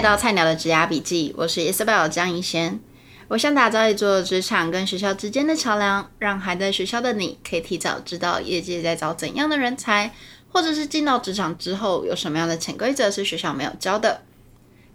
[0.00, 2.80] 来到菜鸟的职涯笔记，我是 Isabel 江一仙。
[3.28, 10.10] 我想打造一座职场跟学校之间的桥梁，让还在学校的你可以提早知道业界在找怎样的人才，
[10.48, 14.22] 或者是进到职场之后有什么样的潜规则是学校没有教的。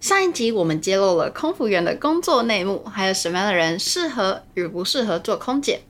[0.01, 5.81] 上一集我们揭露了空服员的工作内幕，还有什么样的人适合与不适合做空姐。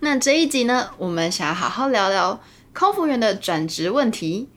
[0.00, 2.42] 那这一集呢，我们想要好好聊聊
[2.74, 4.48] 空服员的转职问题。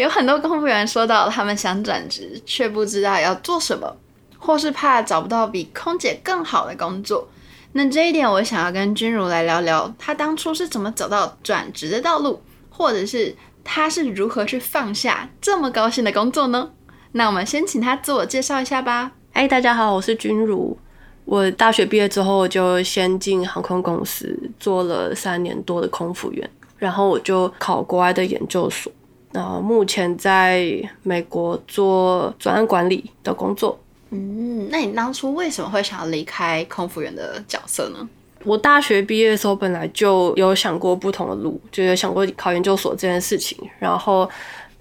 [0.00, 3.94] 有很多空服员说到，他们想转职，却不知道要做什么，
[4.38, 7.28] 或是怕找不到比空姐更好的工作。
[7.72, 16.70] 那这一点，我想要跟君如来聊聊，他当初是怎么走到转职的道路，或者是他是如何去放下这么高薪的工作呢？
[17.12, 19.12] 那我们先请他自我介绍一下吧。
[19.34, 20.78] 哎，大家好，我是君如。
[21.26, 28.90] 我大学毕业之后，就先进航空公司做了三年多的空服员，然后我就考国外的研究所。
[29.32, 30.66] 然后目前在
[31.02, 33.78] 美国做专案管理的工作。
[34.10, 38.08] 嗯，那你当初为什么会想要离开空服员的角色呢？
[38.42, 43.56] 我大学毕业的时候本来就有想过不同的路，就有想过考研究所这件事情。
[43.78, 44.28] 然后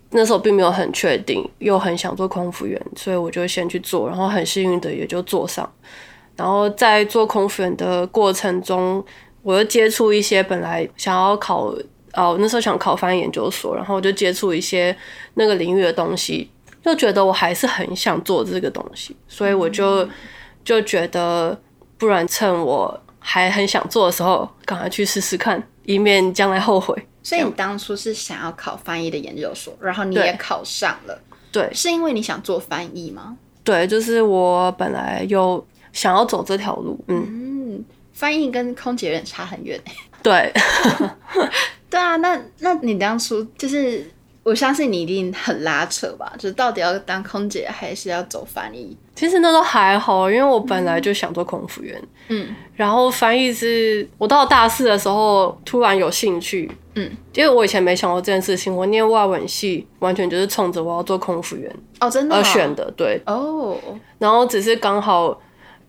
[0.10, 5.70] 那时候并没有很确定，又很想做空服员，所以我就先去做，然后很幸运的也就做上。
[6.36, 9.06] 然后在做空服员的过程中，
[9.44, 11.72] 我又接触一些本来想要考。
[12.14, 14.96] 哦，那时候想考翻译研究所，然后我就接触一些
[15.36, 16.50] 那个领域的东西，
[16.84, 20.08] 就觉得我还是很想做这个东西，所以我就
[20.64, 21.58] 就觉得，
[21.98, 26.96] 不然趁我还很想做的时候，赶快去试试看，以免将来后悔。
[27.22, 33.38] 所以你当初是想要考翻译的研究所，然后你也考上了，对，是因为你想做翻译吗？
[33.64, 39.80] 对，就是我本来有想要走这条路，嗯，嗯，翻译跟空姐有点差很远，
[40.24, 40.52] 对。
[41.90, 44.06] 对啊，那那你当初就是，
[44.44, 46.32] 我相信你一定很拉扯吧？
[46.38, 48.96] 就是到底要当空姐还是要走翻译？
[49.16, 52.02] 其实那都还好，因为我本来就想做空服员。
[52.30, 56.72] 嗯，然后翻译是我到大四的时候突然有兴趣。
[56.96, 58.76] 嗯，因为我以前没想过这件事情。
[58.76, 62.90] 我念外文系，完全就是冲着我要做空服员哦，真的而选的。
[62.96, 63.78] 对哦，
[64.18, 65.40] 然后只是刚好。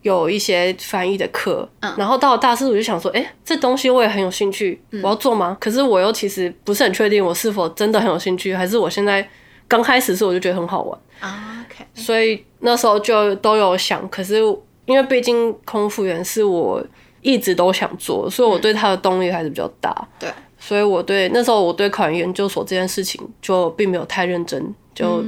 [0.01, 5.55] 有一些翻译的课，嗯，然后到了大四我就想说，哎，这东西我也很有兴趣，我要做吗？
[5.59, 9.27] 可是我又其实不是很确定我是否真的很有兴趣，还是我现在
[9.67, 10.99] 刚开始是我就觉得很好玩。
[11.19, 14.39] 啊，OK，所以那时候就都有想，可是
[14.85, 16.83] 因为毕竟空服员是我
[17.21, 24.73] 一直都想做，所以我对他的动力还是比较大，对，所以我对那时候我对考研究所这件事情就并没有太认真。
[24.93, 25.23] 就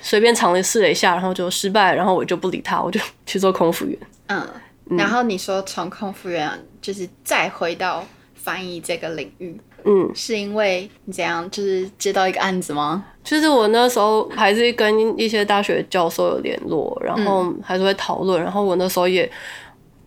[0.00, 3.98] 随便尝试了一下，然后就失败，然后我就不理他，我就去做空服员。
[4.28, 4.48] 嗯，
[4.96, 8.04] 然后你说从空服员就是再回到
[8.34, 11.48] 翻译这个领域，嗯，是因为你怎样？
[11.50, 13.04] 就是接到一个案子吗？
[13.22, 18.42] 就是我那时候还是跟一些大学教授有联络，然后还是会讨论。
[18.42, 19.30] 然后我那时候也，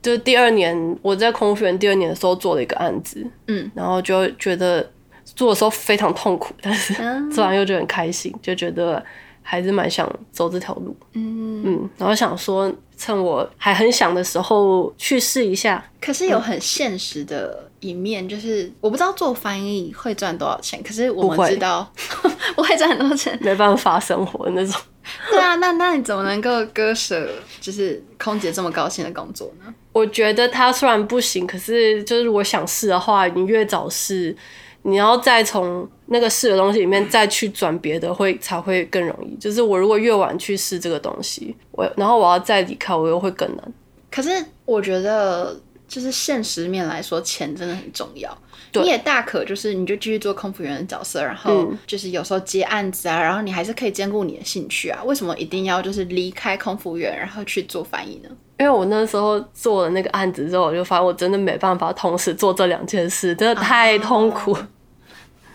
[0.02, 4.92] 就是第二年我在空服员第二年的时候做了一个案子，嗯，然后就觉得。
[5.36, 6.94] 做的时候非常痛苦，但是
[7.34, 9.04] 做完又觉得很开心，就觉得
[9.48, 10.96] 还是蛮想走这条路。
[11.14, 15.84] 嗯嗯，然后想说趁我还很想的时候去试一下。
[16.02, 21.88] 可是有很现实的一面，就是我不知道做翻译会赚多少钱，可是我们知道
[22.58, 24.82] 我会赚很多钱，没办法生活的那种。
[25.30, 27.30] 对啊，那那你怎么能够割舍
[27.62, 29.72] 就是空姐这么高薪的工作呢？
[29.92, 34.36] 我觉得它虽然不行，可是就是我想试的话，你越早试。
[34.88, 39.36] 你要再从那个试的东西里面再去转别的，会才会更容易。
[39.38, 43.74] 就是我如果越晚去试这个东西，我然后我要再离开，我又会更难。
[44.12, 44.30] 可是
[44.64, 48.38] 我觉得，就是现实面来说，钱真的很重要。
[48.72, 55.02] 对你也大可就是你就继续做空服员的角色，然后就是有时候接案子啊，然后你还是可以兼顾你的兴趣啊。
[55.04, 58.30] 为什么一定要就是离开空服员，然后去做翻译呢？
[58.60, 64.52] 因为我那时候做了那个案子之后，我就发现我真的没办法同时做这两件事，真的太痛苦。
[64.54, 64.70] 啊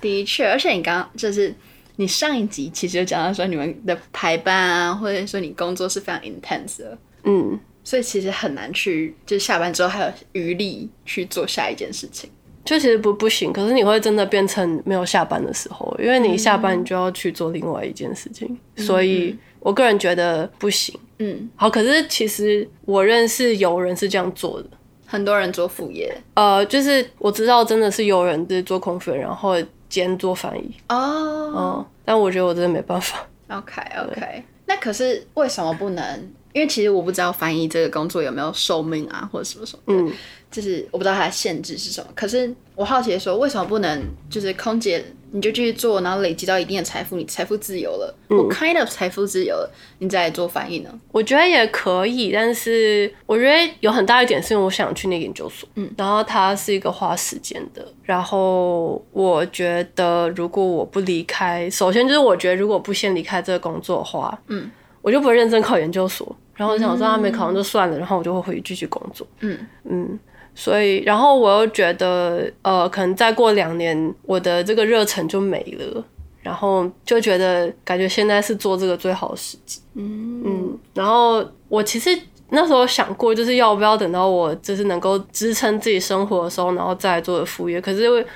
[0.00, 1.54] 的确，而且你刚刚就是
[1.96, 12.30] 你上一集其实就讲到说你们的排班啊，或者说你工作是非常 intense 的，嗯，所以其实很难去，就是下班之后还有余力去做下一件事情，
[12.64, 13.52] 就其实不不行。
[13.52, 20.98] 可是你会真的变成没有下班的时候，因为你下班你就要去做另外一件事情，嗯、所以我个人觉得不行。
[21.18, 24.70] 嗯，好，可是其实我认识有人是这样做的，
[25.04, 29.54] 很多人做副业，呃，就是我知道真的是有人是做空服，然后。
[29.90, 30.74] 兼做翻译。
[30.88, 33.18] 哦，嗯，但我觉得我真的没办法。
[33.50, 40.12] OK OK，那可是为什么不能因为其实我不知道翻译这个工作有没有寿命啊，或者什么什么，嗯，
[40.50, 42.10] 就是我不知道它的限制是什么。
[42.14, 49.70] 可是我好奇的说，为什么不能就是空姐你就继续做，然后累积到一定的财富，你财富自由了，我、嗯、kind of 财富自由了，
[50.00, 50.90] 你再来做翻译呢？
[51.12, 64.68] 我觉得也可以，但是我觉得有很大一点是因为我想去那个研究所，嗯，然后它是一个花时间的，然后我觉得如果我不离开，首先就是我觉得如果不先离开这个工作的话，嗯。
[65.02, 69.26] 我就不会认真考研究所，然后我想说他没考上就算了，嗯、然后我就会回去继续工作。
[69.40, 70.18] 嗯嗯，
[70.54, 76.04] 所以然后我又觉得，呃，可能再过两年，我的这个热忱就没了，
[76.42, 79.80] 然后就觉得感觉现在是做这个最好的时机。
[79.94, 82.10] 嗯嗯，然后我其实
[82.50, 87.80] 那时候想过，就是要不要等到我就是能够支撑自己生活的时候，然后再来做副业。
[87.80, 88.26] 可是因为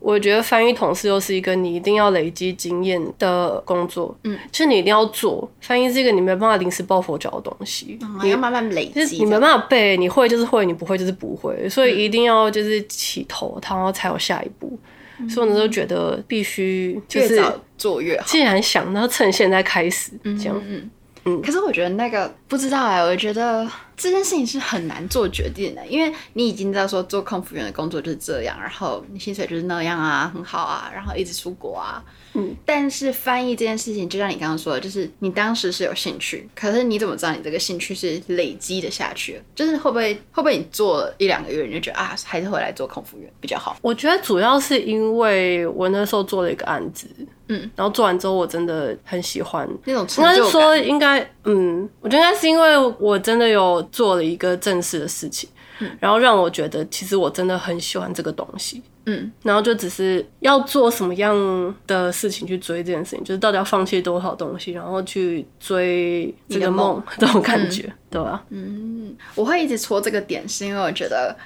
[0.00, 5.48] 我觉得翻译同事又是一个你一定要累积经验的工作，嗯，就是你一定要做。
[5.60, 14.76] 翻译是一个你没办法临时抱佛脚的东西，嗯、你要慢慢累积，你没办法背，你会就是会，你不会就是不会，所以一定要就是起头，然后才有下一步。
[15.18, 18.26] 嗯、所以我那时候觉得必须就是越早做越好。
[18.26, 20.60] 既然想，然后趁现在开始这样。
[20.66, 20.90] 嗯
[21.24, 32.02] 嗯，可是我觉得那个不知道哎、我觉得这件事情是很难做决定的，因为你已经知道说做空服员的工作就是这样，然后你薪水就是那样啊，很好啊，然后一直出国啊。
[32.34, 39.40] 嗯，但是翻译这件事情，就像你刚刚说的，就是你当时是有兴趣，可是你怎么知道你这个兴趣是累积的下去？
[39.54, 43.76] 就是会不会会不会你做了一两个月你就觉得啊，还是回来做空服员比较好？
[43.82, 47.06] 我觉得主要是因为我那时候做了一个案子。
[47.52, 50.46] 嗯，然后做完之后，我真的很喜欢那种成就感。
[50.46, 55.50] 应该说，应该，嗯，我觉得应该是因为我真的有做了一个正式的事情，
[55.80, 58.80] 嗯，然后让我觉得其实我真的很喜欢这个东西，
[59.10, 68.44] 嗯，然后就只是要做什么样的事情去追这件事情，就是到底要放弃多少东西，然后去追这个梦，这种感觉，嗯、对吧？
[68.50, 71.36] 嗯，我会一直戳这个点，是因为我觉得，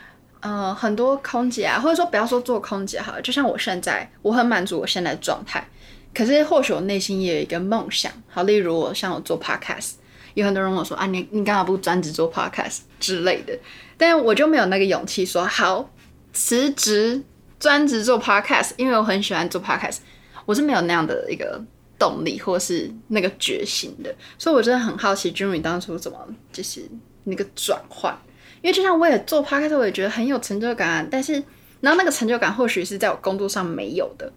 [0.40, 5.66] 呃，很多空姐啊，或者说不要说做空姐好了，就像我现在，我很满足我现在的状态。
[6.12, 9.94] 可是或许我内心也有一个梦想，好，例如我像我做 podcast，
[10.34, 13.58] 有很多人问我说啊，你你干嘛不专职做 podcast 之类的？
[13.96, 15.90] 但我就没有那个勇气说好
[16.32, 17.22] 辞职
[17.64, 19.96] 专职做 podcast，因为我很喜欢做 podcast，
[20.44, 21.58] 我是没有那样的一个
[21.98, 24.14] 动力或是那个决心的。
[24.36, 26.18] 所以我真的很好奇，Junny 当初怎么
[26.52, 26.86] 就是
[27.22, 28.14] 那个转换？
[28.60, 31.42] 因为就像我也做 podcast，我也觉得很有成就感，但是
[31.80, 34.30] 然后那个成就感或许是在我工作上没有的。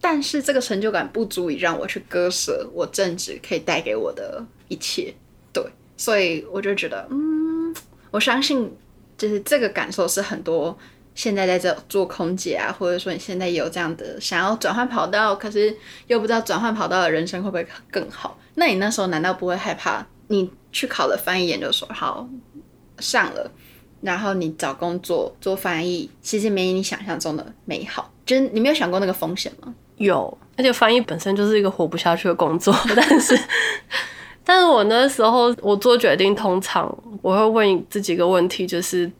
[0.00, 5.14] 但是这个成就感不足以让我去割舍我正职可以带给我的一切，
[5.52, 5.62] 对，
[5.98, 7.76] 所以我就觉得，嗯，
[8.10, 8.74] 我相信
[9.18, 10.78] 就是这个感受是很多
[11.16, 15.76] 现在在这做空姐啊，或者说你现在有这样的想要转换跑道，可是
[16.06, 18.38] 又不知道转换跑道的人生会不会更好？
[18.54, 20.06] 那你那时候难道不会害怕？
[20.28, 22.28] 你去考了翻译研究所，好
[22.98, 23.50] 上了，
[24.00, 29.74] 然后你找工作做翻译，其实没你想象中的美好，就是你没有想过那个风险吗？
[29.96, 33.38] 有，而且翻译本身就是一个活不下去的工作，但是，
[34.44, 36.86] 但是我那时候我做决定，通常
[37.22, 39.10] 我会问自己一个问题，就是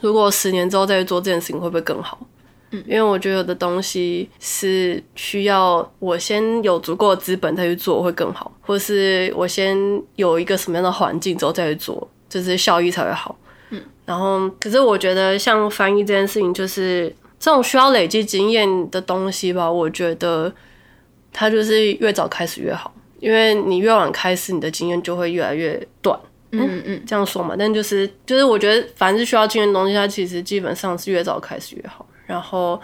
[0.00, 2.18] 如果十年之后再去做这件事情，会不会更好？
[2.70, 9.76] 嗯，因为我觉得有的东西是需要我先有足够的资本再去做会更好，或是我先
[10.16, 13.36] 有一个什么样的环境之后再去做，就是效益才会好。
[13.70, 17.14] 嗯，然后可是我觉得像翻译这件事情，就是。
[17.42, 20.52] 这种需要累积经验的东西吧，我觉得
[21.32, 26.20] 它就是越早开始越好，因为你越晚开始，你的经验就会越来越短。
[26.52, 32.06] 嗯嗯，嗯，这样说嘛，但就是就是我觉得凡是需要经验的东西，它其实基本上是越早开始越好。
[32.26, 32.80] 然后，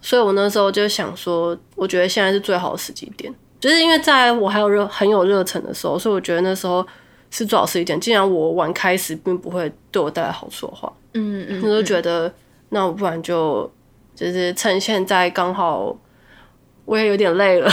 [0.00, 6.86] 所以我那时候就想说，我觉得现在是最好的时机点，就是因为在我还有热很有热忱的时候，所以我觉得那时候
[7.30, 8.00] 是最好时机点。
[8.00, 12.32] 既然我晚开始并不会对我带来好处的话，嗯嗯，我就觉得
[12.68, 13.70] 那我不然就。
[14.16, 15.92] 就是趁现在刚好，
[16.84, 17.68] 我也有点累了，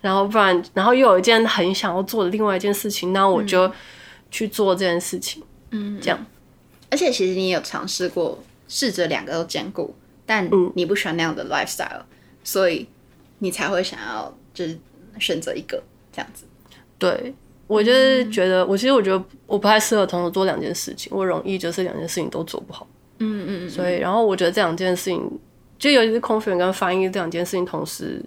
[0.00, 3.68] 然后不然，然后又有一件很想要做的另外一件事情，那我就
[4.32, 5.40] 去做这件事情。
[5.70, 6.18] 嗯，这样。
[6.90, 9.94] 而且其实你也有尝试过，试着两个都兼顾，
[10.26, 12.06] 但你不喜欢那样的 lifestyle，嗯，
[12.42, 12.88] 所以
[13.38, 14.76] 你才会想要就是
[15.20, 15.80] 选择一个
[16.12, 16.44] 这样子。
[16.98, 17.32] 对，
[17.68, 22.84] 我就是觉得，我其实我觉得我不太适合同时做两件事情，我容易就是两件事情都做不好。
[23.18, 23.70] 嗯嗯嗯。
[23.70, 25.30] 所以，然后我觉得这两件事情。
[25.78, 28.22] 就尤其是空服员跟翻译这两件事情同时，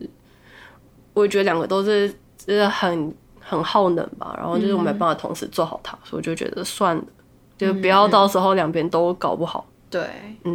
[1.14, 3.16] 我觉得两个都是就是很
[3.48, 7.04] 很耗能吧，然后就是我没办法同时做好它，所以我就觉得算了，
[7.58, 9.64] 就不要到时候两边都搞不好。
[9.90, 10.04] 对，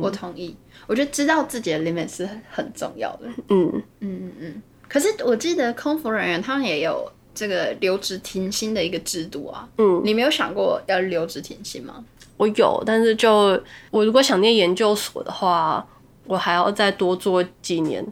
[0.03, 0.57] 我同意。
[0.89, 3.29] 我觉得知道自己的 limit 是很重要的。
[3.49, 4.63] 嗯嗯嗯嗯。
[4.89, 12.05] 可是我记得空服人员他们也有这个留职停薪的一个制度啊，嗯，你没有想过要留职停薪吗？
[12.37, 13.59] 我有，但是就
[13.93, 15.87] 我如果想念研究所的话，
[16.27, 18.05] 我还要再多做几年，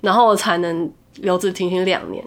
[0.00, 2.24] 然后我才能留职停薪两年。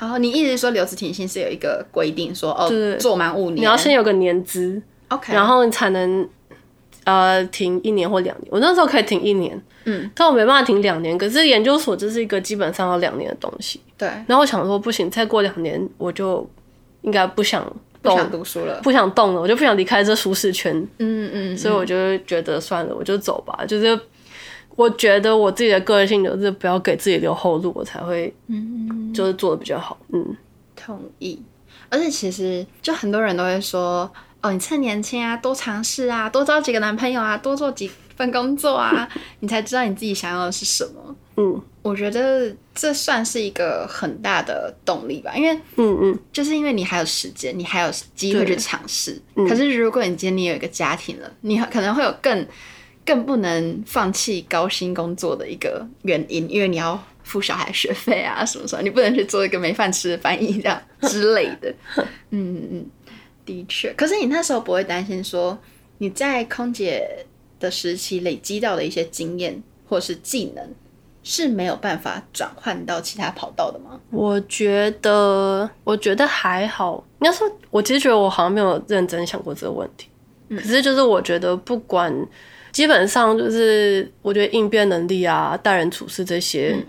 [0.00, 6.26] 然后你一直说留职停薪是有一个规定说，说哦，做满五年，你要先有个年资，OK，然后你才能
[7.04, 8.48] 呃停一年或两年。
[8.50, 11.18] 我那时候可以停一年，嗯，但我没办法停两年。
[11.18, 14.08] 可是研究所这是一个基本上要两年的东西，对。
[14.26, 16.48] 然后我想说不行，再过两年我就
[17.02, 17.62] 应该不想
[18.02, 24.00] 动不想读书了，不想动了，我就不想离开这舒适圈，嗯嗯，所以我就觉得算了，我就走吧，就是。
[24.76, 29.98] 我觉得我自己的个性就是不要给自己留后路，我才会，嗯，就是做的比较好。
[30.12, 30.36] 嗯，
[30.74, 31.42] 同意。
[31.90, 34.10] 而且其实就很多人都会说，
[34.40, 39.06] 哦，你趁年轻啊，多尝试啊，多找几个男朋友啊，多做几份工作啊，
[39.40, 41.14] 你才知道你自己想要的是什么。
[41.36, 49.20] 嗯，我觉得这算是一个很大的动力吧，因为，嗯嗯，就是因为你还有时间，你还有机会去尝试。
[49.48, 52.46] 可是如果你今天你有一个家庭了，你可能会有更。
[53.10, 61.74] 更不能放弃高薪工作的一个原因，因为你要付小孩学费啊，什么什么，你不能去做一个没饭吃的翻译这样之类的。
[62.30, 62.86] 嗯 嗯，
[63.44, 63.92] 的确。
[63.94, 65.58] 可是你那时候不会担心说
[65.98, 67.26] 你在空姐
[67.58, 70.64] 的时期累积到的一些经验或是技能
[71.24, 73.98] 是没有办法转换到其他跑道的吗？
[74.12, 77.04] 我觉得，我觉得还好。
[77.18, 80.06] 你要说，我其实觉得我好像没有认真想过这个问题。
[80.50, 82.14] 嗯、可是就是我觉得不管。
[82.72, 86.86] 基本上就是，我觉得应变能力啊、待人处事这些，嗯、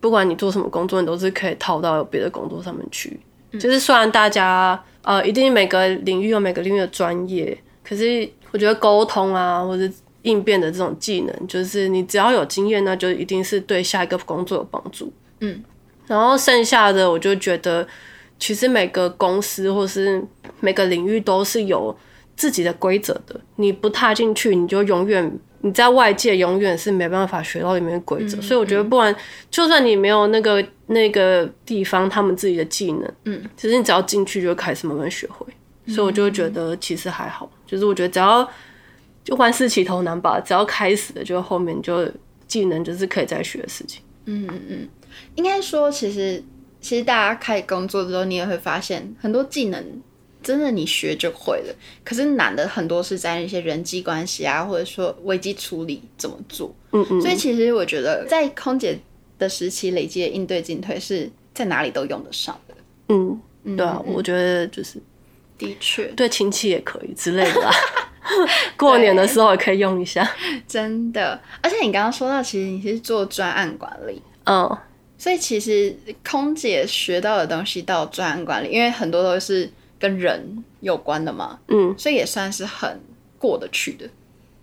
[0.00, 3.18] 不管你做什么工作，你都是可以套到别的工作上面去。
[3.52, 9.88] 嗯、就是虽然大家呃，一定每个领域有每个领域的专业，可是我觉得沟通啊，或者
[10.22, 15.12] 应变的这种技能，就是你只要有经验，那就一定是对下一个工作有帮助。
[15.40, 15.62] 嗯，
[16.06, 17.86] 然后剩下的，我就觉得
[18.38, 20.22] 其实每个公司或是
[20.60, 21.96] 每个领域都是有。
[22.38, 28.38] 自己的规则的，你不踏进去，你就永远你在外界永远是没办法学到里面的规则。
[28.38, 29.16] 嗯、所以我觉得，不然、嗯、
[29.50, 35.44] 就算你没有那个那个地方他们自己的技能，嗯，其实你只要进去就开始慢慢学会。
[35.86, 38.48] 嗯、所以我就觉得其实还好，就是我觉得只要
[39.24, 42.08] 就万事起头难吧，只要开始了，就后面就
[42.46, 44.00] 技能就是可以再学的事情。
[44.26, 44.88] 嗯嗯嗯，
[45.34, 46.40] 应该说，其实
[46.80, 49.84] 其实大家开始工作之后，你也会发现很多技能。
[50.48, 51.74] 真的，你学就会了。
[52.02, 56.74] 可是难的很多是在那些人际关系啊，或者说危机处理怎么做。
[56.92, 57.20] 嗯嗯。
[57.20, 58.98] 所以其实我觉得，在空姐
[59.38, 62.74] 的时期累积的应对进退是在哪里都用得上的。
[63.08, 63.38] 嗯，
[63.76, 64.98] 对啊，我觉得就是
[65.58, 67.70] 的确对亲戚也可以之类的啦。
[68.78, 70.26] 过年的时候也可以用一下。
[70.66, 74.22] 真的，而且你刚刚说到，其实你是做专案管理。
[74.44, 74.78] 嗯。
[75.18, 75.94] 所以其实
[76.26, 79.70] 空姐学到的东西到专案管理，因为很多都是。
[79.98, 83.00] 跟人有关的嘛，嗯，所以也算是很
[83.38, 84.08] 过得去的。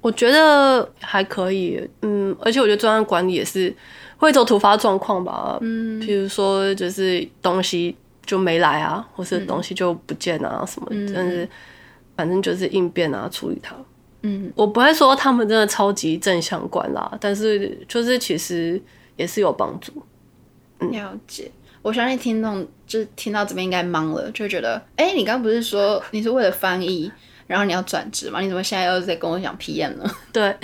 [0.02, 3.76] 我觉得还可以，嗯，而且我觉得专案管理也是
[4.18, 11.50] 会做突发状况吧，嗯，比如说就是东西就没来啊，或是东西就不见啊什么，嗯，但是
[12.16, 13.76] 反正就是应变啊，处理它。
[14.22, 18.82] 嗯，我不会说他们真的超级正相关啦，但是就是其实
[19.18, 19.92] 也是有帮助。
[20.80, 21.52] 嗯，了解。
[21.86, 27.12] 我相信听众就是听到这边应该懵了，就觉得，哎、欸，你刚不是说你是为了翻译，
[27.46, 28.40] 然后你要转职吗？
[28.40, 30.12] 你怎么现在又在跟我讲 PM 呢？
[30.34, 30.58] 对，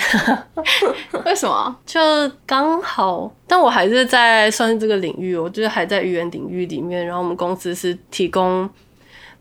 [1.23, 1.77] 为什么？
[1.85, 1.99] 就
[2.43, 7.05] 刚好，但我还是在算是这个领域，我就是还在语言领域里面。
[7.05, 8.67] 然后我们公司是提供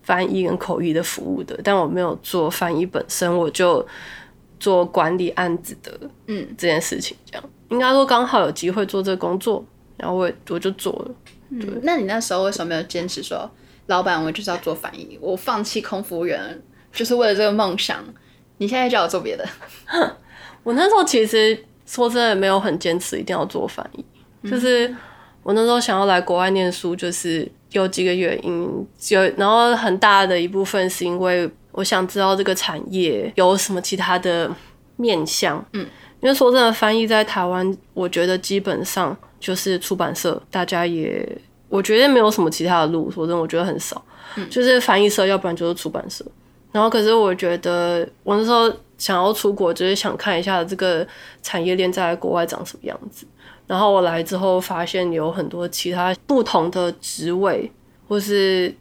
[0.03, 3.83] 翻译跟口译的服务的，但我没有做翻译本身，我就
[4.59, 7.45] 做管理案子的，嗯，这件事情这样。
[7.71, 9.65] 应该说刚好有机会做这个工作，
[9.97, 11.11] 然后我也我就做了。
[11.51, 13.51] 对嗯，那你那时候为什么没有坚持说，
[13.87, 16.61] 老板，我就是要做翻译，我放弃空服员，
[16.93, 18.05] 就是为了这个梦想？
[18.59, 19.45] 你现在叫我做别的？
[20.63, 24.05] 我那时候其实说真的没有很坚持一定要做翻译，
[24.43, 24.95] 嗯、就是
[25.43, 34.49] 我那时候想要来国外念书，就是有几个原因，有然后很大的一部分是因为我想知道这个产业有什么其他的
[34.97, 35.87] 面向，嗯，
[36.21, 39.17] 因为说真的，翻译在台湾，我觉得基本上。
[39.41, 41.27] 就是出版社，大家也
[41.69, 44.01] 我觉得没有什么其他的路，说真的，我觉得很少。
[44.37, 46.25] 嗯、就是翻译社，要不然就是出版社。
[46.71, 51.05] 然后，可是我觉得我那时候想要出国，就是想看一下这个
[51.43, 53.27] 产业链在国外长什么样子。
[53.67, 57.69] 然后我来之后，发现有很多其他不同的职位，
[58.07, 58.73] 或是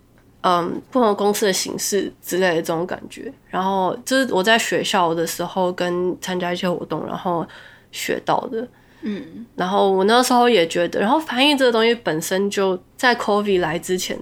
[0.41, 3.33] 嗯不同公司的形式之类的这种感觉。
[3.49, 7.43] 然后，就是我在学校的时候跟参加一些活动，然后
[7.91, 8.67] 学到的。
[9.01, 14.17] 嗯，然后我那时候也觉得，然后翻译这个东西本身就在 COVID 来之前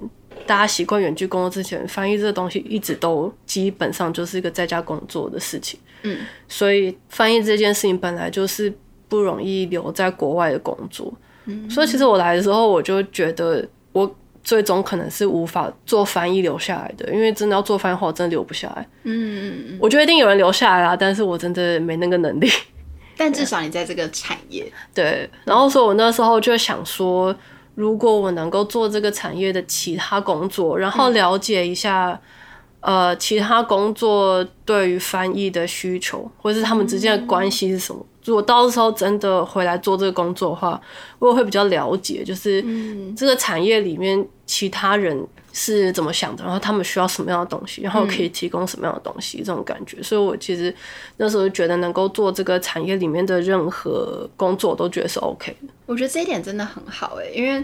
[0.46, 5.80] 大家习惯远距工作之前，翻译这个东西一直都基本上就是一个在家工作的事情。
[6.04, 8.72] 嗯，所以翻译这件事情本来就是
[9.10, 11.12] 不容易留在国外的工作。
[11.46, 18.88] 嗯，所以其实我来的时候，我就觉得我最终可能是无法做翻译留下来的，因为真的要做翻译的话，我真的留不下来。
[19.04, 22.48] 嗯嗯嗯，我觉得一定有人留下来啦，但是我真的没那个能力。
[23.18, 25.30] 但至少你在这个产业，对。
[25.44, 27.36] 然后所以我那时候就想说，
[27.76, 32.20] 如果我能够做这个产业的其他工作，然后了解一下，嗯、
[32.82, 38.00] 呃，其他工作对于翻译的需求，或者是他们之间的关系是什么。
[38.02, 40.82] 嗯如果到时候真的回来做这个工作的话，
[41.18, 42.62] 我也会比较了解，就是
[43.16, 50.04] 这个产业里面其他人是怎么想的，然后他们需要什么样的东西，然后可以提供什么样的东西，这种感觉。
[50.04, 50.76] 所以我其实
[51.16, 55.74] 那时候觉得能够做这个产业里面的任何工作，都觉得是 OK 的。
[55.86, 57.64] 我觉得这一点真的很好诶，因为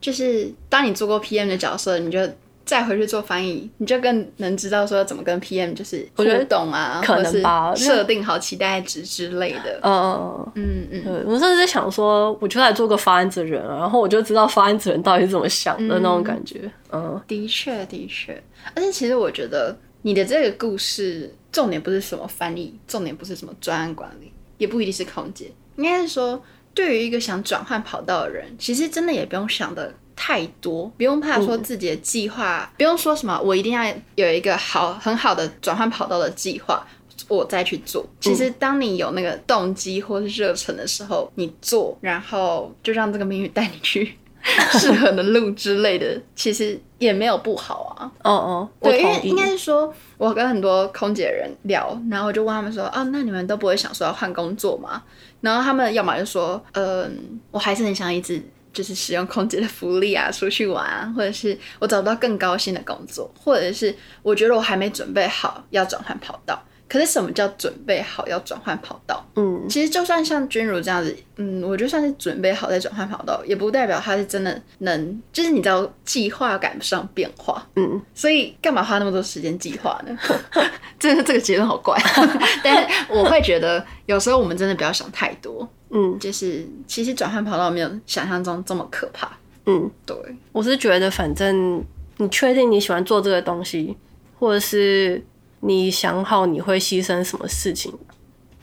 [0.00, 2.20] 就是当你做过 PM 的角色，你就。
[2.64, 9.78] 再回去做翻译，你就更能知道说怎么跟 PM 就是互动啊，可能吧，设定好期待值之类的。
[9.82, 16.70] 嗯嗯嗯，我甚至想说，我就来做个发案子人，然后我就知道发案子人到底是怎么想的那种感觉。
[16.90, 18.42] 嗯，的确的确，
[18.74, 26.42] 而且其实我觉得你的这个故事重点不是什么翻译，重点不是什么专案管理，也不一定是空姐，应该是说
[26.72, 29.92] 对于一个想转换跑道的人，其实真的也不用想的。
[30.16, 33.82] 太多，不用怕说自己的计划，嗯、不用说什么，我一定要
[34.14, 36.86] 有一个好很好的转换跑道的计划，
[37.28, 38.06] 我再去做。
[38.20, 44.16] 其实，当你有那个动机或是热忱的时候，你做，然后就让这个命运带你去
[44.72, 48.10] 适合的路之类的，其实也没有不好啊。
[48.22, 55.02] 哦哦，对，因为应该是说，我跟很多空姐人聊，然后我就问他们说，哦，那你们都不会想说要换工作吗？
[55.40, 58.42] 然后他们要么就说，嗯，我还是很想一直。
[58.74, 66.62] 就是使用空姐的福利啊，出去玩啊，或者是我找不到更高薪的工作，或者是我觉得我还没准备好要转换跑道。
[66.86, 69.24] 可是什么叫准备好要转换跑道？
[69.36, 80.16] 嗯，其实就算像君如这样子，嗯，我就算是准备好再转换跑道，也不代表他是真的能，就是你知道计划赶不上变化，嗯，所以干嘛花那么多时间计划呢？
[81.00, 81.98] 这个这个结论好怪，
[82.62, 89.30] 但是我会觉得有时候我们真的不要想太多，嗯，就是其实转换跑道没有想象中这么可怕，
[89.66, 90.16] 嗯，对，
[90.52, 91.84] 我是觉得反正
[92.18, 93.96] 你确定你喜欢做这个东西，
[94.38, 95.24] 或者是。
[95.66, 97.92] 你想好你会牺牲什么事情，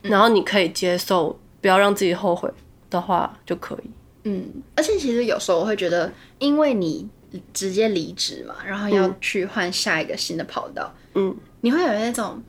[0.03, 2.47] 然后你可以接受，不要让自己后悔
[2.91, 3.89] 的话就可以。
[4.23, 7.09] 嗯，而且其实有时候我会觉得，因为你
[7.51, 12.39] 直接离职嘛，然后要去换下一个新的跑道，嗯，你会有那种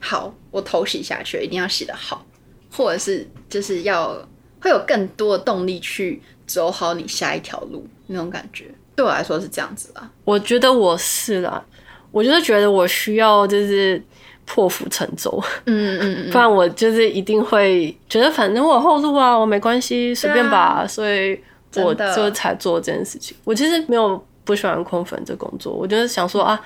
[0.00, 2.24] 好，我头洗下去，一定要洗得好，
[2.70, 4.16] 或者是就是要
[4.60, 8.72] 会有更多的动力去走好你下一条路那种感觉。
[8.94, 11.64] 对我来说是这样子啦，我觉得我是啦。
[12.10, 14.00] 我就是觉得我需要就是
[14.44, 21.38] 破釜沉舟，嗯嗯嗯， 不然我就是一定会觉得反正我有后路啊，我没关系，随便吧，啊、所以
[21.76, 23.36] 我就才做这件事情。
[23.44, 26.58] 我其实没有不喜欢空粉这工作，我就是想说啊，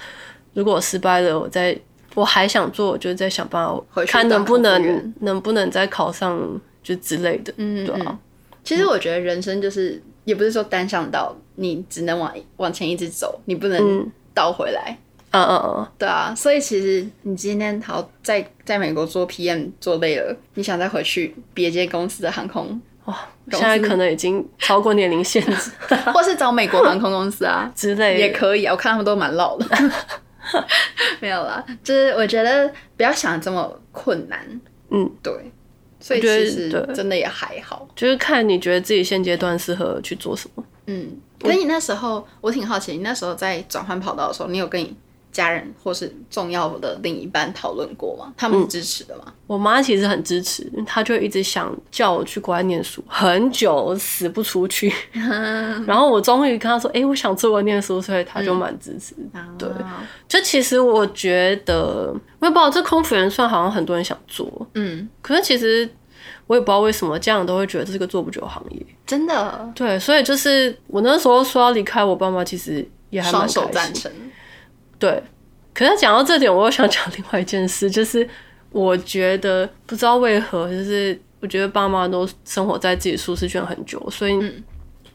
[0.55, 1.76] 如果我失败了，我再
[2.14, 6.38] 我还想做，我就再想办法看能不能能不能再考上
[6.83, 8.18] 就之类的，嗯，对啊。
[8.62, 14.90] 其实我觉得人生就是也不是说单向道，你只能往往前一直走，你不能倒回来。
[14.90, 14.98] 嗯
[15.33, 23.16] 嗯嗯嗯，对啊，所以其实你今天好在在美国做 PM 做累了，你想再回去别间公司的航空哇，
[23.53, 25.71] 现在可能已经超过年龄限制，
[26.12, 28.73] 或是找美国航空公司啊 之类也可以啊。
[28.73, 29.66] 我看他们都蛮老的，
[31.21, 34.40] 没有啦，就是我觉得不要想这么困难，
[34.90, 35.33] 嗯，对，
[36.01, 40.64] 所以其实真的也还好，就是看你觉得自己现阶段适合去做什么。
[40.87, 44.97] 嗯，可是你那时候我挺好奇，你那时候在转换跑道的时候，你有跟你
[45.33, 48.33] 家人或是重要的另一半讨论过吗？
[48.37, 49.23] 他们支持的吗？
[49.27, 54.93] 嗯、我妈其实很支持，她就一直想叫我去国外念书，很久死不出去。
[55.87, 59.14] 然后我终于跟她说：“哎、欸，我想出国念书。”所以她就蛮支持。
[59.35, 59.69] 嗯、对，
[60.29, 65.88] 就其实我觉得，我也不知道这空服员算好像很多人想做，嗯，可是其实
[66.47, 68.85] 我也不知道为什么家长都会觉得这是个做不久的行业。
[69.07, 69.71] 真的？
[69.75, 74.11] 对，所以就是我那时候说要离开我爸妈，其实也还蛮双手赞成。
[75.01, 75.21] 对，
[75.75, 78.29] 可是讲到这点，我又想讲另外一件事，就是
[78.71, 84.39] 我觉得不知道为何，就是我觉得爸妈都生活在自己舒适圈很久，所以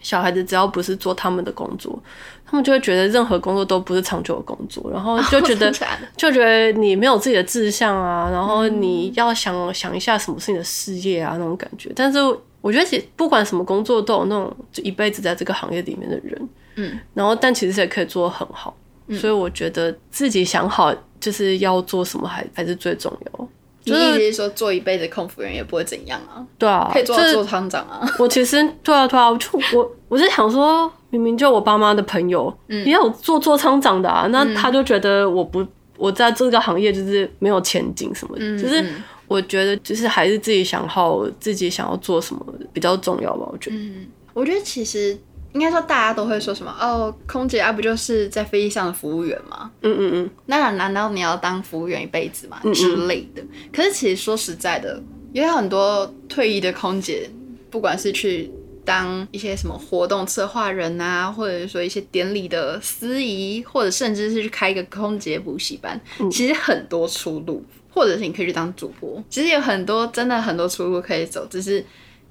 [0.01, 1.97] 小孩子只要不是做他们的工作，
[2.45, 5.71] 他们就会觉得任何工作都不是长久的工作，然后就觉得
[6.17, 11.91] 就觉得你没有自己的志向啊，然后你要想想一下什么是你的事业啊那种感觉。
[11.95, 12.19] 但是
[12.61, 18.75] 我觉得其实不管什么工作都有那种就一辈子在这个行业里面的人，嗯，然后但其实也可以做得很好。
[19.07, 23.47] 嗯、所以我觉得自己想好就是要做什么还还是最重要。
[23.83, 26.43] 就是、你意思是说做一辈子空服员也不会怎样啊？
[26.57, 28.01] 对啊，可以做到做厂长啊。
[28.17, 35.63] 我其实对啊对啊，我就我我是想说，明明就我爸妈的朋友、嗯、也有做做厂长的啊，那他就觉得我不
[35.97, 38.83] 我在这个行业就是没有前景什么的，嗯、就是
[39.27, 43.47] 我觉得就是还是自己想好自己想要做什么比较重要吧。
[43.51, 45.15] 我觉得，嗯，我觉得其实。
[45.55, 49.71] 应该说，大家都会说什么哦，空姐啊，不就是在飞机上的服务员吗？
[49.81, 50.29] 嗯嗯嗯。
[50.45, 52.59] 那难道你要当服务员一辈子吗？
[52.65, 53.41] 嗯嗯之类的。
[53.73, 57.29] 可是其实说实在的，也有很多退役的空姐，
[57.71, 58.51] 不管是去
[58.83, 67.65] 当一些什么活动策划人啊，或者是说一些典礼的司仪，或者甚至是去开一个空姐补习班，嗯、其实很多出路。
[67.95, 71.81] 或者是你可以去当主播，其实有很多真的很多出路可以走，只是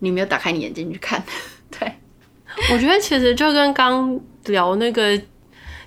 [0.01, 1.25] 你没有打开你眼睛去看。
[1.81, 1.91] 对。
[2.75, 5.19] 我觉得其实就跟刚聊那个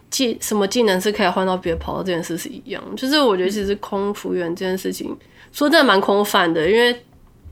[0.10, 5.15] 技什么技能是可以换到别的跑道这件事是一样，就是我觉得其实空服员这件事情
[5.52, 6.93] 说真的蛮空泛的，因为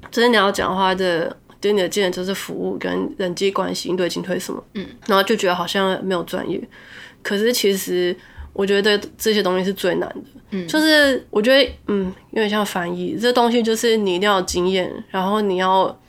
[0.09, 6.61] 真的你要讲话的，对你的技能就是服务跟人际关系、应对进退什么，嗯，然后就觉得好像没有专业，
[7.21, 8.15] 可是其实
[8.53, 10.15] 我觉得这些东西是最难的，
[10.51, 15.99] 嗯，就是我觉得嗯有点像翻译，这东西就是你一定要有经验，然后你要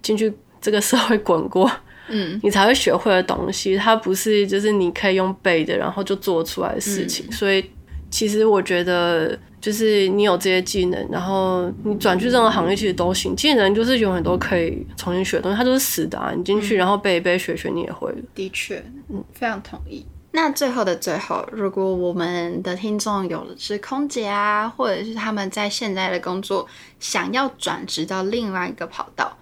[0.00, 1.68] 进去这个社会 滚过。
[2.08, 7.26] 嗯，你才会学会的东西，它不是就是你可以用背的，然后就做出来的事情。
[7.28, 7.64] 嗯、所以
[8.10, 13.34] 其实我觉得，就是你有这些技能，然后你转去任何行业其实都行。
[13.34, 16.32] 技能就是有很多可以重新学的东西，它都是死的啊。
[16.36, 18.14] 你进去然后背一背学学，你也会。
[18.34, 20.06] 的确，嗯，非常同意。
[20.32, 26.68] 那最后的最后，如果我们的听众有的是空姐啊，或者是他们在现在的工作
[27.00, 29.36] 想要转职到另外一个跑道。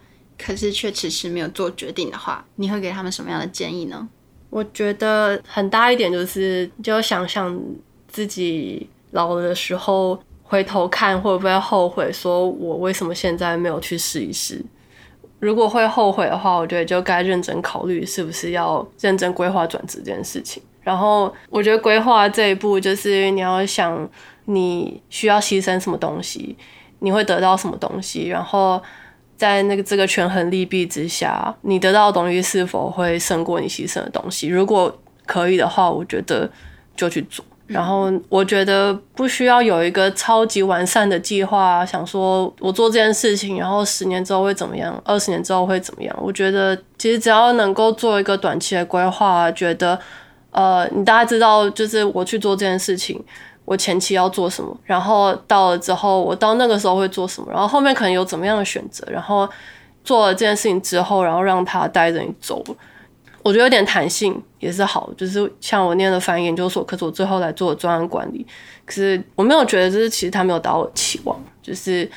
[0.44, 4.06] 可是却迟迟没有做决定的话，你会给他们什么样的建议呢？
[4.50, 7.58] 我觉得很大一点就是，就想想
[8.06, 14.62] 自己老了的时候回头看会不会后悔，说我为什么现在没有去试一试。
[15.40, 20.62] 如果会后悔的话，我觉得就该认真考虑是不是要认真规划转职这件事情。
[20.82, 24.06] 然后我觉得规划这一步就是你要想
[24.44, 26.54] 你需要牺牲什么东西，
[26.98, 28.82] 你会得到什么东西，然后。
[29.36, 34.48] 在那个这个权衡利弊之下，你得到的东西是否会胜过你牺牲的东西？
[34.48, 36.50] 如果可以的话，我觉得
[36.96, 37.44] 就去做。
[37.66, 46.14] 然后我觉得不需要有一个超级完善的计划，想说我做这件事情，然后十年之后会怎么样，二十年之后会怎么样？
[46.20, 49.98] 我觉得其实只要能够做一个短期的规划，觉得
[50.50, 53.18] 呃，你大家知道，就是我去做这件事情。
[53.64, 59.48] 我前期要做什么，然后到了之后，我到那个时候会做什么，然后后面可能有怎么样的选择，然后
[60.04, 62.62] 做了这件事情之后，然后让他带着你走。
[63.42, 68.46] 我觉得有点弹性也是好，就是像我念的翻译研究所，可是我最后来做专案管理，
[68.86, 71.38] 可是我没有觉得就是其实他没有达到我的期望。
[71.62, 72.10] 就是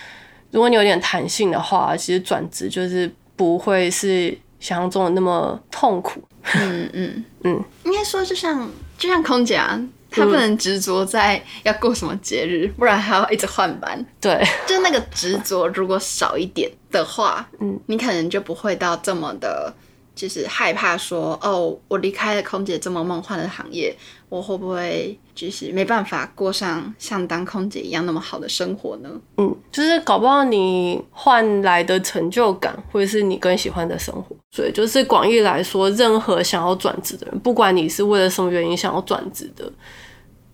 [0.52, 6.22] 如果你有点弹性的话，其实转职就是不会是想象中的那么痛苦。
[6.56, 9.78] 嗯嗯嗯，应该说就像就像空姐啊。
[10.10, 14.06] 他不能执着在要过什么节日，不然还要一直换班。
[14.20, 19.74] 对，就那个执着如果少一点的话，嗯，你可能就不会到这么的，
[20.18, 23.96] 就是害怕说，哦，我离开了空姐这么梦幻的行业，
[24.30, 29.10] 我会不会就是没办法过上像当空姐一样那么好的生活呢？
[29.38, 34.36] 嗯，就是搞不好你换来的成就感，会是你更喜欢的生活。
[34.50, 39.72] 所以就是广义来说，任何想要转职的人，不管你是为了什么原因想要转职的。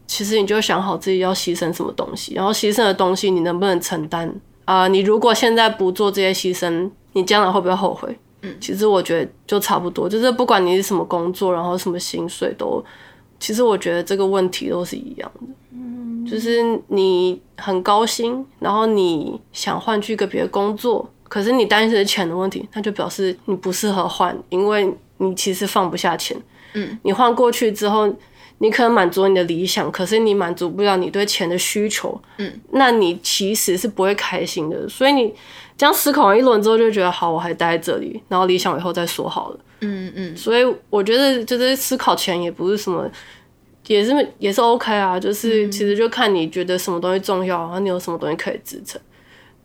[0.05, 4.29] 其实你就想好自己要牺牲什么东西，然后牺牲的东西你能不能承担
[4.65, 8.17] 啊、你如果现在不做这些牺牲，你将来会不会后悔？
[8.43, 12.83] 嗯，其实我觉得就差不多，就是不管你是什么工作，然后什么薪水都，
[13.39, 15.47] 其实我觉得这个问题都是一样的。
[15.71, 26.37] 嗯，就是你很高薪，然后你想换去一个别的工作，可是你担心的是钱的问题，那就表示你不适合换，因为你其实放不下钱。
[26.73, 28.13] 嗯，你换过去之后。
[28.59, 34.87] 你可能满足你的理想，可是你满足不了你对钱的需求，嗯，那你其实是不会开心的。
[34.87, 35.33] 所以你
[35.77, 40.37] 这样思考完一轮之后，就觉得好，我还待在这里，然后理想以后再说好了，嗯嗯。
[40.37, 43.09] 所以我觉得就是思考钱也不是什么，
[43.87, 49.01] 也是也是 OK 啊，就是其实就看你觉得什么东西重要，然后你有什么东西可以支撑。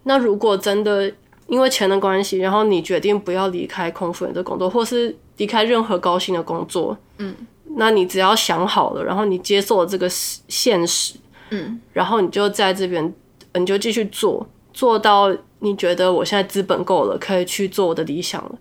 [0.03, 1.12] 那如果真的
[1.46, 7.33] 因为钱的关系，然后你决定不要离开空服员的工作，或是离开任何高薪的工作，嗯。
[7.76, 11.14] 那你只要想好了，然后你接受了这个现实，
[11.50, 13.14] 嗯，然后你就在这边，
[13.54, 18.52] 你就继续做，做到你觉得我现在资本够了，可以去做我的理想了，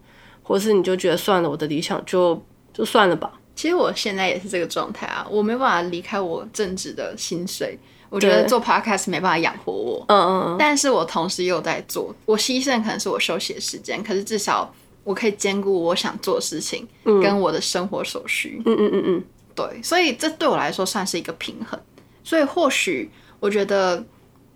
[0.43, 2.41] 或是你就觉得算了，我的理想就
[2.73, 7.77] 就算了吧，其实我现在也是这个状态啊，我没办法离开我正职的薪水。
[8.09, 14.73] 我觉得做 podcast 没办法养活我，嗯嗯嗯，但是我同时又在做，我牺牲可能是我休息的时间，可是至少
[15.07, 19.23] 我可以兼顾我想做的事情，跟我的生活所需，嗯嗯嗯嗯，
[19.55, 21.79] 对，所以这对我来说算是一个平衡。
[22.25, 24.05] 所以或许我觉得，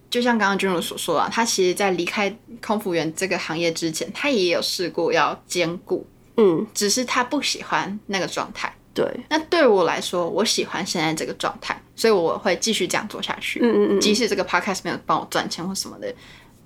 [0.10, 8.76] 就像刚刚君如所说啊，他其实在离开空服员这个行业之前，他也有试过要兼顾，嗯，只是他不喜欢那个状态。
[8.94, 13.62] 对，那对我来说，我喜欢现在这个状态，所以我会继续这样做下去。
[13.64, 16.14] 嗯嗯嗯，即使这个 podcast 没有帮我赚钱或什么的，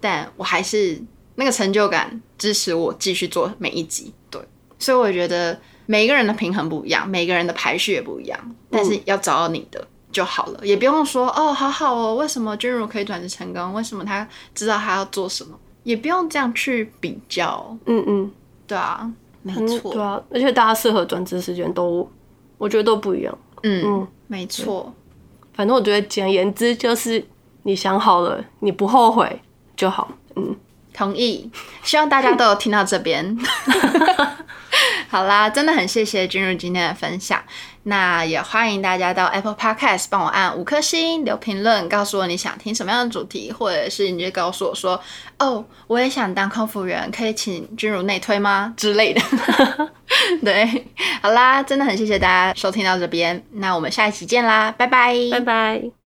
[0.02, 1.00] 但我还是
[1.36, 4.13] 那个成就感支持我继续做每一集。
[4.30, 4.41] 对，
[4.80, 13.74] 所以我觉得每一个人的平衡不一样，每个人的排序也不一样，但是要找到你的就好了，嗯、也不用说哦，好好哦，为什么君如可以转职成功？
[13.74, 15.58] 为什么他知道他要做什么？
[15.84, 17.78] 也不用这样去比较。
[17.86, 18.32] 嗯嗯，
[18.65, 19.12] 对啊。
[19.48, 22.10] 没错，对啊，而且大家适合转职时间都，
[22.58, 23.38] 我觉得都不一样。
[23.62, 24.91] 嗯嗯，没错。
[25.54, 27.24] 反正我觉得简而言之就是，
[27.62, 29.39] 你想好了，你不后悔
[29.78, 30.10] 就好。
[30.36, 30.56] 嗯，
[30.95, 31.49] 同意。
[31.84, 33.38] 希望大家都有听到这边。
[35.08, 37.41] 好啦，真的很谢谢君如今天的分享。
[37.84, 44.99] 那也欢迎大家到 Apple Podcast 帮我按五颗星，留评论，告诉我你想听什么样的主题，或者是你就告诉我说，
[45.38, 49.21] 哦，我也想当空服员，可以请君如内推吗之类的。
[50.43, 50.88] 对，
[51.21, 56.05] 好啦，真的很谢谢大家收听到这边，那我们下一期见啦，拜拜，拜拜。